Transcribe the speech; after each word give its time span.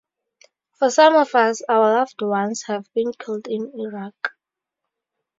For 0.79 0.89
some 0.89 1.13
of 1.13 1.35
us, 1.35 1.61
our 1.69 1.93
loved 1.99 2.23
ones 2.23 2.63
have 2.63 2.91
been 2.95 3.11
killed 3.13 3.45
in 3.47 3.71
Iraq. 3.79 4.31